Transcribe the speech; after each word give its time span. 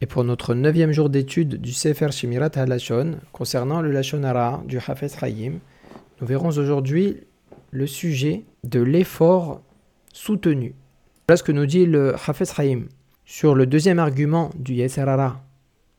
Et 0.00 0.06
pour 0.06 0.22
notre 0.22 0.54
neuvième 0.54 0.92
jour 0.92 1.10
d'étude 1.10 1.60
du 1.60 1.72
Sefer 1.72 2.12
Shemirat 2.12 2.50
HaLashon, 2.54 3.18
concernant 3.32 3.80
le 3.80 3.90
Lashon 3.90 4.22
Hara 4.22 4.62
du 4.64 4.78
Hafez 4.78 5.08
Hayim, 5.20 5.58
nous 6.20 6.26
verrons 6.26 6.50
aujourd'hui 6.50 7.16
le 7.72 7.86
sujet 7.88 8.44
de 8.62 8.80
l'effort 8.80 9.60
soutenu. 10.12 10.76
Voilà 11.26 11.36
ce 11.36 11.42
que 11.42 11.50
nous 11.50 11.66
dit 11.66 11.84
le 11.84 12.14
Hafez 12.14 12.44
Hayim 12.58 12.86
sur 13.24 13.56
le 13.56 13.66
deuxième 13.66 13.98
argument 13.98 14.50
du 14.56 14.74
Yeserara. 14.74 15.42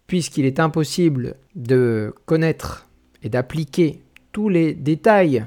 Puisqu'il 0.07 0.45
est 0.45 0.61
impossible 0.61 1.35
de 1.55 2.15
connaître 2.25 2.87
et 3.21 3.27
d'appliquer 3.27 4.01
tous 4.31 4.47
les 4.47 4.73
détails 4.73 5.45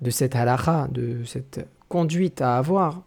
de 0.00 0.08
cette 0.08 0.34
halakha, 0.34 0.88
de 0.90 1.22
cette 1.24 1.68
conduite 1.88 2.40
à 2.40 2.56
avoir, 2.56 3.02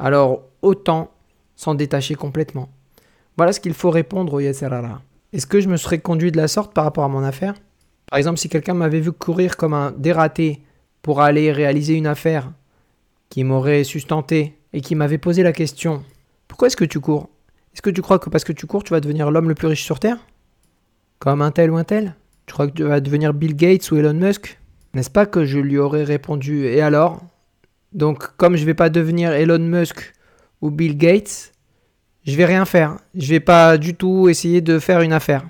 alors 0.00 0.42
autant 0.62 1.12
s'en 1.54 1.76
détacher 1.76 2.16
complètement. 2.16 2.70
Voilà 3.36 3.52
ce 3.52 3.60
qu'il 3.60 3.74
faut 3.74 3.90
répondre 3.90 4.34
au 4.34 4.40
Yeserara. 4.40 5.02
Est-ce 5.32 5.46
que 5.46 5.60
je 5.60 5.68
me 5.68 5.76
serais 5.76 5.98
conduit 5.98 6.32
de 6.32 6.36
la 6.36 6.48
sorte 6.48 6.74
par 6.74 6.84
rapport 6.84 7.04
à 7.04 7.08
mon 7.08 7.22
affaire? 7.22 7.54
Par 8.10 8.18
exemple, 8.18 8.38
si 8.38 8.48
quelqu'un 8.48 8.74
m'avait 8.74 9.00
vu 9.00 9.12
courir 9.12 9.56
comme 9.56 9.74
un 9.74 9.92
dératé 9.92 10.60
pour 11.02 11.20
aller 11.20 11.52
réaliser 11.52 11.94
une 11.94 12.08
affaire 12.08 12.50
qui 13.28 13.44
m'aurait 13.44 13.84
sustenté 13.84 14.58
et 14.72 14.80
qui 14.80 14.94
m'avait 14.94 15.18
posé 15.18 15.42
la 15.42 15.52
question 15.52 16.02
Pourquoi 16.48 16.66
est-ce 16.66 16.76
que 16.76 16.84
tu 16.84 16.98
cours? 16.98 17.28
Est-ce 17.72 17.82
que 17.82 17.90
tu 17.90 18.02
crois 18.02 18.18
que 18.18 18.28
parce 18.28 18.44
que 18.44 18.52
tu 18.52 18.66
cours, 18.66 18.82
tu 18.82 18.92
vas 18.92 19.00
devenir 19.00 19.30
l'homme 19.30 19.48
le 19.48 19.54
plus 19.54 19.68
riche 19.68 19.84
sur 19.84 20.00
Terre? 20.00 20.18
Comme 21.20 21.40
un 21.42 21.52
tel 21.52 21.70
ou 21.70 21.76
un 21.76 21.84
tel? 21.84 22.16
Tu 22.46 22.52
crois 22.52 22.66
que 22.66 22.72
tu 22.72 22.82
vas 22.82 23.00
devenir 23.00 23.32
Bill 23.32 23.54
Gates 23.54 23.90
ou 23.92 23.96
Elon 23.96 24.14
Musk? 24.14 24.58
N'est-ce 24.94 25.10
pas 25.10 25.26
que 25.26 25.44
je 25.44 25.60
lui 25.60 25.78
aurais 25.78 26.02
répondu 26.02 26.66
Et 26.66 26.80
alors? 26.80 27.22
Donc, 27.92 28.36
comme 28.36 28.56
je 28.56 28.64
vais 28.64 28.74
pas 28.74 28.90
devenir 28.90 29.32
Elon 29.32 29.60
Musk 29.60 30.12
ou 30.60 30.70
Bill 30.70 30.96
Gates, 30.96 31.52
je 32.24 32.36
vais 32.36 32.44
rien 32.44 32.64
faire. 32.64 32.96
Je 33.14 33.28
vais 33.28 33.40
pas 33.40 33.78
du 33.78 33.94
tout 33.94 34.28
essayer 34.28 34.60
de 34.60 34.78
faire 34.78 35.00
une 35.00 35.12
affaire. 35.12 35.46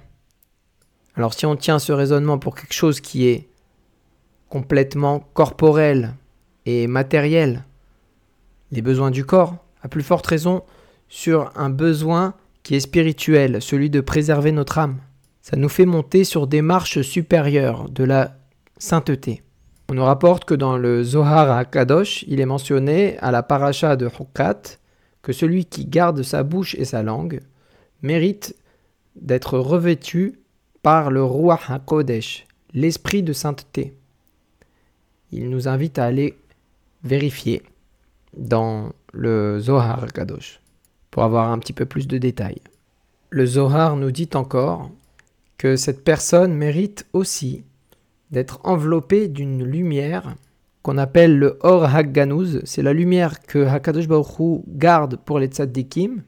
Alors 1.17 1.35
si 1.35 1.47
on 1.47 1.57
tient 1.57 1.79
ce 1.79 1.93
raisonnement 1.93 2.39
pour 2.39 2.55
quelque 2.55 2.73
chose 2.73 3.01
qui 3.01 3.27
est 3.27 3.49
complètement 4.49 5.21
corporel 5.35 6.15
et 6.67 6.87
matériel, 6.87 7.65
les 8.71 8.83
besoins 8.83 9.11
du 9.11 9.25
corps, 9.25 9.57
à 9.83 9.89
plus 9.89 10.03
forte 10.03 10.27
raison 10.27 10.63
sur 11.09 11.51
un 11.57 11.71
besoin 11.71 12.35
qui 12.63 12.75
est 12.75 12.81
spirituel, 12.81 13.61
celui 13.61 13.91
de 13.91 14.01
préserver 14.01 14.53
notre 14.53 14.79
âme. 14.79 14.99
Ça 15.43 15.57
nous 15.57 15.69
fait 15.69 15.87
monter 15.87 16.25
sur 16.25 16.47
des 16.47 16.63
marches 16.63 17.01
supérieures 17.01 17.89
de 17.89 18.05
la 18.05 18.37
sainteté. 18.79 19.43
On 19.91 19.95
nous 19.95 20.05
rapporte 20.05 20.45
que 20.45 20.55
dans 20.55 20.77
le 20.77 21.03
Zohar 21.03 21.51
à 21.51 21.65
Kadosh, 21.65 22.25
il 22.29 22.41
est 22.41 22.47
mentionné 22.47 23.19
à 23.19 23.33
la 23.33 23.43
paracha 23.43 23.97
de 23.97 24.07
Hukat 24.07 24.79
que 25.23 25.33
celui 25.33 25.65
qui 25.65 25.87
garde 25.87 26.23
sa 26.23 26.43
bouche 26.43 26.75
et 26.77 26.85
sa 26.85 27.03
langue 27.03 27.41
mérite 28.03 28.55
d'être 29.17 29.59
revêtu 29.59 30.41
par 30.83 31.11
le 31.11 31.23
Ruach 31.23 31.71
HaKodesh, 31.71 32.47
l'esprit 32.73 33.23
de 33.23 33.33
sainteté. 33.33 33.95
Il 35.33 35.51
nous 35.51 35.69
invite 35.69 35.99
à 35.99 36.05
aller 36.05 36.37
vérifier 37.05 37.63
dans 38.37 38.93
le 39.13 39.59
Zohar 39.61 40.07
Kadosh 40.13 40.61
pour 41.11 41.23
avoir 41.23 41.51
un 41.51 41.59
petit 41.59 41.73
peu 41.73 41.87
plus 41.87 42.07
de 42.07 42.19
détails. 42.19 42.61
Le 43.31 43.47
Zohar 43.47 43.97
nous 43.97 44.11
dit 44.11 44.31
encore 44.35 44.91
que 45.59 45.77
cette 45.77 46.05
personne 46.05 46.55
mérite 46.55 47.07
aussi 47.13 47.65
d'être 48.31 48.61
enveloppée 48.65 49.29
d'une 49.29 49.65
lumière 49.65 50.35
qu'on 50.83 50.99
appelle 50.99 51.39
le 51.39 51.59
Or 51.61 51.85
Hagganouz. 51.85 52.63
C'est 52.65 52.83
la 52.83 52.93
lumière 52.93 53.41
que 53.41 53.67
Hakadosh 53.67 54.09
Baruch 54.09 54.63
garde 54.69 55.17
pour 55.17 55.39
les 55.39 55.49
tzaddikim 55.49 56.23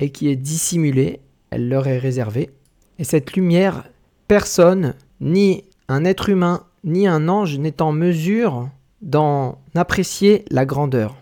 et 0.00 0.10
qui 0.10 0.28
est 0.28 0.36
dissimulée, 0.36 1.20
elle 1.50 1.68
leur 1.68 1.86
est 1.86 1.98
réservée. 1.98 2.50
Et 2.98 3.04
cette 3.04 3.34
lumière, 3.34 3.84
personne, 4.28 4.94
ni 5.20 5.64
un 5.88 6.04
être 6.04 6.28
humain, 6.28 6.64
ni 6.82 7.06
un 7.06 7.28
ange 7.28 7.58
n'est 7.58 7.80
en 7.80 7.92
mesure 7.92 8.68
d'en 9.02 9.58
apprécier 9.74 10.44
la 10.50 10.66
grandeur. 10.66 11.16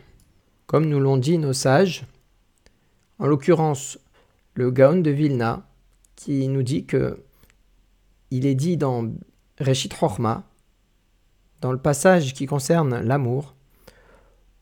Comme 0.66 0.86
nous 0.86 1.00
l'ont 1.00 1.16
dit 1.16 1.38
nos 1.38 1.52
sages, 1.52 2.04
en 3.18 3.26
l'occurrence 3.26 3.98
le 4.54 4.70
Gaon 4.70 5.00
de 5.00 5.10
Vilna, 5.10 5.66
qui 6.16 6.48
nous 6.48 6.62
dit 6.62 6.84
que 6.84 7.22
il 8.30 8.46
est 8.46 8.54
dit 8.54 8.76
dans 8.76 9.12
Reshit 9.58 9.94
Chochma, 9.94 10.44
dans 11.62 11.72
le 11.72 11.78
passage 11.78 12.34
qui 12.34 12.46
concerne 12.46 13.00
l'amour, 13.00 13.54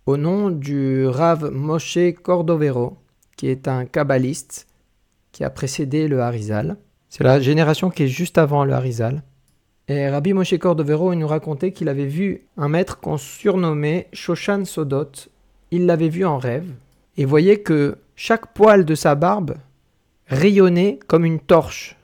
au 0.06 0.16
nom 0.16 0.50
du 0.50 1.06
Rav 1.06 1.50
Moshe 1.50 1.99
Cordovero, 2.22 2.99
qui 3.37 3.49
est 3.49 3.66
un 3.66 3.87
kabbaliste 3.87 4.66
qui 5.33 5.43
a 5.43 5.50
précédé 5.50 6.09
le 6.09 6.21
Harizal. 6.21 6.77
C'est 7.09 7.25
la 7.25 7.41
génération 7.41 7.91
qui 7.91 8.05
est 8.05 8.09
juste 8.09 8.39
avant 8.39 8.65
le 8.65 8.75
Harizal. 8.75 9.22
Et 9.89 10.09
Rabbi 10.09 10.34
Moshe 10.34 10.56
Cordovero 10.59 11.15
nous 11.15 11.27
racontait 11.27 11.72
qu'il 11.72 11.89
avait 11.89 12.06
vu 12.06 12.43
un 12.56 12.69
maître 12.69 13.00
qu'on 13.00 13.16
surnommait 13.16 14.09
Shoshan 14.12 14.65
Sodot. 14.65 15.10
Il 15.71 15.87
l'avait 15.87 16.09
vu 16.09 16.25
en 16.25 16.39
rêve 16.39 16.71
et 17.16 17.25
voyait 17.25 17.60
que 17.60 17.97
chaque 18.15 18.53
poil 18.53 18.84
de 18.84 18.94
sa 18.94 19.15
barbe 19.15 19.56
rayonnait 20.27 21.00
comme 21.06 21.25
une 21.25 21.41
torche, 21.41 21.97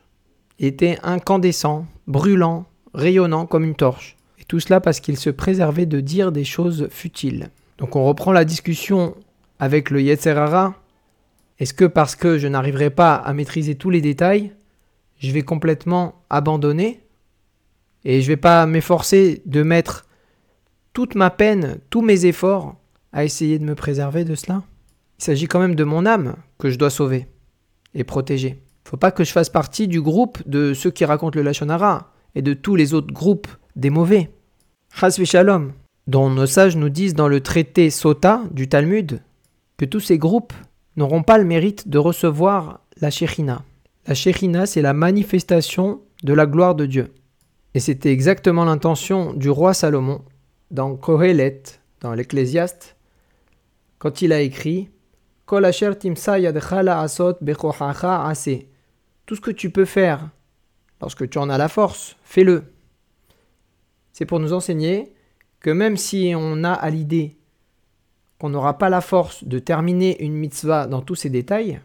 était 0.59 0.99
incandescent, 1.03 1.87
brûlant, 2.07 2.65
rayonnant 2.95 3.47
comme 3.47 3.65
une 3.65 3.75
torche. 3.75 4.16
Tout 4.49 4.61
cela 4.61 4.81
parce 4.81 5.01
qu'il 5.01 5.17
se 5.17 5.31
préservait 5.31 5.87
de 5.87 6.01
dire 6.01 6.33
des 6.33 6.45
choses 6.45 6.89
futiles. 6.91 7.51
Donc 7.79 7.97
on 7.97 8.05
reprend 8.05 8.33
la 8.33 8.45
discussion 8.45 9.17
avec 9.59 9.91
le 9.91 10.03
Yetzerara. 10.03 10.75
Est-ce 11.59 11.75
que 11.75 11.85
parce 11.85 12.15
que 12.17 12.39
je 12.39 12.47
n'arriverai 12.47 12.91
pas 12.91 13.15
à 13.15 13.33
maîtriser 13.33 13.75
tous 13.75 13.91
les 13.91 14.01
détails, 14.01 14.53
je 15.19 15.31
vais 15.33 15.43
complètement 15.43 16.23
abandonner 16.31 17.01
et 18.05 18.21
je 18.21 18.29
vais 18.29 18.37
pas 18.37 18.67
m'efforcer 18.67 19.43
de 19.47 19.63
mettre 19.63 20.07
toute 20.93 21.15
ma 21.15 21.31
peine, 21.31 21.79
tous 21.91 22.03
mes 22.03 22.27
efforts 22.27 22.77
à 23.13 23.25
essayer 23.25 23.59
de 23.59 23.65
me 23.65 23.75
préserver 23.75 24.25
de 24.25 24.35
cela? 24.35 24.63
Il 25.19 25.25
s'agit 25.25 25.47
quand 25.47 25.61
même 25.61 25.75
de 25.75 25.85
mon 25.85 26.05
âme 26.05 26.37
que 26.59 26.71
je 26.71 26.79
dois 26.79 26.91
sauver 26.91 27.27
et 27.95 28.05
protéger. 28.05 28.49
Il 28.49 28.87
ne 28.87 28.91
faut 28.91 28.97
pas 28.99 29.11
que 29.11 29.25
je 29.25 29.33
fasse 29.33 29.51
partie 29.51 29.89
du 29.89 30.01
groupe 30.01 30.39
de 30.47 30.75
ceux 30.75 30.91
qui 30.91 31.05
racontent 31.05 31.37
le 31.37 31.43
Lachonara 31.43 32.13
et 32.35 32.43
de 32.43 32.55
tous 32.55 32.77
les 32.77 32.95
autres 32.95 33.13
groupes 33.13 33.49
des 33.77 33.91
mauvais. 33.91 34.31
Chas 34.93 35.21
Shalom, 35.23 35.73
dont 36.07 36.31
nos 36.31 36.47
sages 36.47 36.77
nous 36.77 36.89
disent 36.89 37.15
dans 37.15 37.29
le 37.29 37.41
traité 37.41 37.91
Sota 37.91 38.43
du 38.51 38.69
Talmud 38.69 39.23
que 39.77 39.85
tous 39.85 40.01
ces 40.01 40.19
groupes 40.19 40.55
n'auront 40.97 41.23
pas 41.23 41.39
le 41.39 41.45
mérite 41.45 41.89
de 41.89 41.99
recevoir 41.99 42.81
la 43.01 43.11
Shechina. 43.11 43.63
La 44.07 44.15
Shechina, 44.15 44.67
c'est 44.67 44.83
la 44.83 44.95
manifestation 44.95 46.01
de 46.23 46.33
la 46.33 46.47
gloire 46.47 46.75
de 46.75 46.87
Dieu. 46.87 47.13
Et 47.75 47.81
c'était 47.81 48.13
exactement 48.13 48.65
l'intention 48.65 49.35
du 49.35 49.51
roi 49.51 49.75
Salomon 49.75 50.23
dans 50.71 50.97
Kohelet, 50.97 51.63
dans 52.01 52.15
l'Ecclésiaste, 52.15 52.97
quand 53.99 54.23
il 54.23 54.33
a 54.33 54.41
écrit 54.41 54.89
Tout 55.47 55.61
ce 59.35 59.41
que 59.41 59.51
tu 59.51 59.71
peux 59.71 59.85
faire 59.85 60.31
Lorsque 61.01 61.29
tu 61.29 61.39
en 61.39 61.51
as 61.51 61.59
la 61.59 61.69
force, 61.69 62.17
fais-le. 62.25 62.65
C'est 64.17 64.25
pour 64.25 64.41
nous 64.41 64.55
enseigner 64.55 65.13
que 65.61 65.69
même 65.69 65.99
si 65.99 66.33
on 66.35 66.65
a 66.65 66.73
à 66.73 66.89
l'idée 66.89 67.37
qu'on 68.41 68.49
n'aura 68.49 68.79
pas 68.79 68.89
la 68.89 69.03
force 69.03 69.45
de 69.45 69.59
terminer 69.59 70.25
une 70.25 70.33
mitzvah 70.33 70.87
dans 70.87 71.03
tous 71.03 71.17
ses 71.17 71.29
détails, 71.29 71.81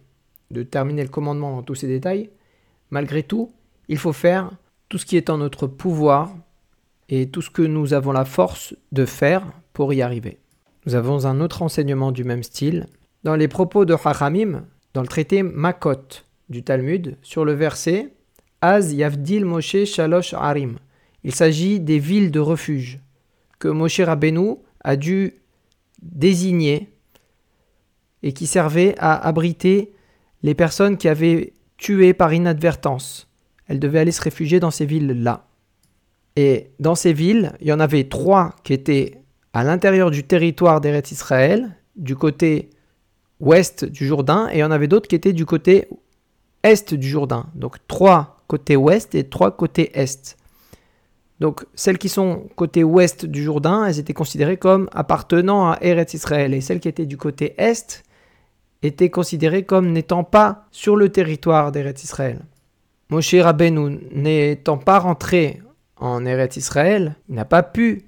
de 0.50 0.64
terminer 0.64 1.04
le 1.04 1.10
commandement 1.10 1.54
dans 1.58 1.62
tous 1.62 1.76
ses 1.76 1.88
détails, 1.88 2.30
malgré 2.90 3.22
tout, 3.24 3.52
il 3.90 3.98
faut 3.98 4.14
faire 4.14 4.50
tout 4.88 4.98
ce 4.98 5.06
qui 5.06 5.18
est 5.18 5.30
en 5.30 5.40
notre 5.40 5.68
pouvoir 5.68 6.34
et 7.10 7.28
tout 7.28 7.42
ce 7.42 7.50
que 7.50 7.64
nous 7.64 7.94
avons 7.94 8.14
la 8.14 8.24
force 8.24 8.74
de 8.94 9.04
faire 9.04 9.46
pour 9.74 9.94
y 9.94 10.02
arriver. 10.02 10.40
Nous 10.86 10.96
avons 10.96 11.26
un 11.26 11.42
autre 11.42 11.64
enseignement 11.64 12.14
du 12.14 12.24
même 12.24 12.44
style 12.44 12.88
dans 13.26 13.36
les 13.36 13.50
propos 13.50 13.84
de 13.84 13.94
Hachamim, 13.94 14.64
dans 14.94 15.02
le 15.02 15.08
traité 15.08 15.44
Makot 15.44 16.24
du 16.48 16.64
Talmud, 16.64 17.18
sur 17.24 17.44
le 17.44 17.52
verset 17.52 18.14
Az 18.62 18.94
Yavdil 18.94 19.44
Moshe 19.44 19.84
Shalosh 19.84 20.34
Arim. 20.34 20.78
Il 21.24 21.34
s'agit 21.34 21.80
des 21.80 22.00
villes 22.00 22.32
de 22.32 22.40
refuge 22.40 23.00
que 23.60 23.68
Moshe 23.68 24.00
Rabbeinu 24.00 24.56
a 24.84 24.96
dû 24.96 25.36
désigner 26.02 26.90
et 28.24 28.34
qui 28.34 28.48
servaient 28.48 28.96
à 28.98 29.16
abriter 29.16 29.94
les 30.44 30.56
personnes 30.56 30.98
qui 30.98 31.08
avaient 31.08 31.54
tué 31.78 32.14
par 32.14 32.34
inadvertance. 32.34 33.28
Elles 33.68 33.80
devaient 33.80 34.00
aller 34.00 34.12
se 34.12 34.22
réfugier 34.22 34.60
dans 34.60 34.72
ces 34.72 34.86
villes-là. 34.86 35.48
Et 36.36 36.72
dans 36.80 36.96
ces 36.96 37.14
villes, 37.14 37.54
il 37.62 37.68
y 37.68 37.74
en 37.74 37.80
avait 37.80 38.06
trois 38.06 38.56
qui 38.64 38.74
étaient 38.74 39.22
à 39.54 39.64
l'intérieur 39.64 40.12
du 40.12 40.24
territoire 40.24 40.82
d'Eretz 40.82 41.12
Israël, 41.12 41.76
du 41.96 42.16
côté 42.16 42.70
ouest 43.40 43.86
du 43.86 44.06
Jourdain, 44.06 44.50
et 44.52 44.58
il 44.58 44.60
y 44.60 44.64
en 44.64 44.72
avait 44.72 44.88
d'autres 44.88 45.08
qui 45.08 45.16
étaient 45.16 45.34
du 45.34 45.46
côté 45.46 45.88
est 46.64 46.94
du 46.94 47.08
Jourdain. 47.08 47.48
Donc 47.56 47.78
trois 47.88 48.44
côté 48.48 48.76
ouest 48.76 49.16
et 49.16 49.28
trois 49.28 49.56
côtés 49.56 49.92
est. 50.00 50.38
Donc 51.42 51.66
celles 51.74 51.98
qui 51.98 52.08
sont 52.08 52.48
côté 52.56 52.84
ouest 52.84 53.26
du 53.26 53.44
Jourdain, 53.44 53.86
elles 53.86 53.98
étaient 53.98 54.14
considérées 54.14 54.58
comme 54.58 54.88
appartenant 54.94 55.72
à 55.72 55.80
Eretz 55.82 56.14
Israël. 56.14 56.54
Et 56.54 56.62
celles 56.62 56.80
qui 56.80 56.88
étaient 56.88 57.08
du 57.08 57.18
côté 57.18 57.56
est 57.58 58.04
étaient 58.84 59.10
considérés 59.10 59.64
comme 59.64 59.92
n'étant 59.92 60.24
pas 60.24 60.68
sur 60.70 60.96
le 60.96 61.10
territoire 61.10 61.72
d'Eretz 61.72 62.04
Israël. 62.04 62.42
Moshe 63.10 63.34
Rabbeinu 63.34 64.00
n'étant 64.12 64.78
pas 64.78 65.00
rentré 65.00 65.62
en 65.98 66.26
Eretz 66.26 66.58
Israël, 66.58 67.16
il 67.28 67.36
n'a 67.36 67.46
pas 67.46 67.64
pu 67.64 68.06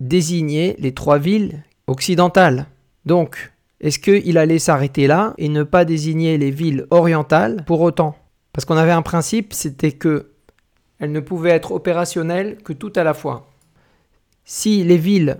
désigner 0.00 0.76
les 0.78 0.92
trois 0.92 1.18
villes 1.18 1.64
occidentales. 1.86 2.66
Donc, 3.06 3.52
est-ce 3.80 3.98
qu'il 3.98 4.36
allait 4.36 4.58
s'arrêter 4.58 5.06
là 5.06 5.32
et 5.38 5.48
ne 5.48 5.62
pas 5.62 5.86
désigner 5.86 6.36
les 6.36 6.50
villes 6.50 6.86
orientales 6.90 7.64
pour 7.66 7.80
autant? 7.80 8.16
Parce 8.52 8.64
qu'on 8.66 8.76
avait 8.76 8.92
un 8.92 9.02
principe, 9.02 9.52
c'était 9.52 9.92
que 9.92 10.35
elles 10.98 11.12
ne 11.12 11.20
pouvaient 11.20 11.50
être 11.50 11.72
opérationnelles 11.72 12.58
que 12.62 12.72
tout 12.72 12.92
à 12.96 13.04
la 13.04 13.14
fois. 13.14 13.50
Si 14.44 14.84
les 14.84 14.96
villes 14.96 15.38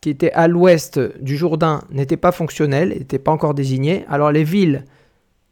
qui 0.00 0.10
étaient 0.10 0.32
à 0.32 0.48
l'ouest 0.48 1.00
du 1.20 1.36
Jourdain 1.36 1.82
n'étaient 1.90 2.16
pas 2.16 2.32
fonctionnelles, 2.32 2.90
n'étaient 2.90 3.18
pas 3.18 3.32
encore 3.32 3.54
désignées, 3.54 4.04
alors 4.08 4.32
les 4.32 4.44
villes 4.44 4.84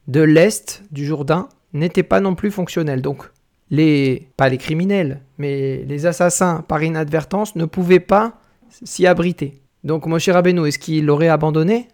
de 0.08 0.20
l'est 0.20 0.82
du 0.90 1.04
Jourdain 1.04 1.48
n'étaient 1.72 2.02
pas 2.02 2.20
non 2.20 2.34
plus 2.34 2.50
fonctionnelles. 2.50 3.02
Donc 3.02 3.30
les 3.70 4.28
pas 4.36 4.48
les 4.48 4.58
criminels, 4.58 5.20
mais 5.38 5.84
les 5.84 6.06
assassins 6.06 6.64
par 6.68 6.82
inadvertance 6.82 7.56
ne 7.56 7.64
pouvaient 7.64 8.00
pas 8.00 8.40
s'y 8.70 9.06
abriter. 9.06 9.60
Donc 9.84 10.06
Moshe 10.06 10.28
Rabbeinu, 10.28 10.66
est-ce 10.66 10.78
qu'il 10.78 11.06
l'aurait 11.06 11.28
abandonné? 11.28 11.88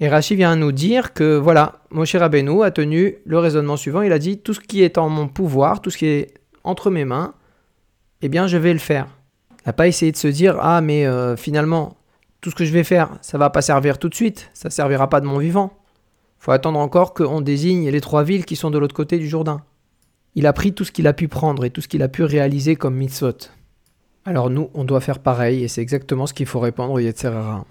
Et 0.00 0.08
Rachid 0.08 0.36
vient 0.36 0.56
nous 0.56 0.72
dire 0.72 1.12
que 1.12 1.36
voilà, 1.36 1.80
Moshe 1.90 2.16
Rabbeinu 2.16 2.62
a 2.64 2.70
tenu 2.70 3.16
le 3.24 3.38
raisonnement 3.38 3.76
suivant, 3.76 4.02
il 4.02 4.12
a 4.12 4.18
dit 4.18 4.38
tout 4.38 4.54
ce 4.54 4.60
qui 4.60 4.82
est 4.82 4.98
en 4.98 5.08
mon 5.08 5.28
pouvoir, 5.28 5.80
tout 5.80 5.90
ce 5.90 5.98
qui 5.98 6.06
est 6.06 6.34
entre 6.64 6.90
mes 6.90 7.04
mains, 7.04 7.34
eh 8.22 8.28
bien 8.28 8.46
je 8.46 8.56
vais 8.56 8.72
le 8.72 8.78
faire. 8.78 9.06
Il 9.60 9.68
n'a 9.68 9.72
pas 9.72 9.86
essayé 9.86 10.10
de 10.10 10.16
se 10.16 10.28
dire 10.28 10.58
ah 10.60 10.80
mais 10.80 11.06
euh, 11.06 11.36
finalement 11.36 11.96
tout 12.40 12.50
ce 12.50 12.56
que 12.56 12.64
je 12.64 12.72
vais 12.72 12.84
faire, 12.84 13.10
ça 13.22 13.38
va 13.38 13.50
pas 13.50 13.62
servir 13.62 13.98
tout 13.98 14.08
de 14.08 14.14
suite, 14.14 14.50
ça 14.52 14.68
servira 14.68 15.08
pas 15.08 15.20
de 15.20 15.26
mon 15.26 15.38
vivant. 15.38 15.72
Faut 16.38 16.50
attendre 16.50 16.78
encore 16.78 17.14
qu'on 17.14 17.40
désigne 17.40 17.88
les 17.88 18.00
trois 18.02 18.22
villes 18.22 18.44
qui 18.44 18.56
sont 18.56 18.70
de 18.70 18.78
l'autre 18.78 18.94
côté 18.94 19.18
du 19.18 19.28
Jourdain. 19.28 19.62
Il 20.34 20.46
a 20.46 20.52
pris 20.52 20.74
tout 20.74 20.84
ce 20.84 20.92
qu'il 20.92 21.06
a 21.06 21.14
pu 21.14 21.28
prendre 21.28 21.64
et 21.64 21.70
tout 21.70 21.80
ce 21.80 21.88
qu'il 21.88 22.02
a 22.02 22.08
pu 22.08 22.22
réaliser 22.24 22.76
comme 22.76 22.96
mitzvot. 22.96 23.48
Alors 24.26 24.50
nous, 24.50 24.68
on 24.74 24.84
doit 24.84 25.00
faire 25.00 25.20
pareil 25.20 25.64
et 25.64 25.68
c'est 25.68 25.80
exactement 25.80 26.26
ce 26.26 26.34
qu'il 26.34 26.46
faut 26.46 26.60
répondre 26.60 26.92
au 26.92 26.98
Yetzerara. 26.98 27.64